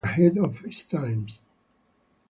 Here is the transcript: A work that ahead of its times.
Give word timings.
A 0.03 0.05
work 0.05 0.15
that 0.15 0.19
ahead 0.19 0.37
of 0.39 0.65
its 0.65 0.83
times. 0.83 1.39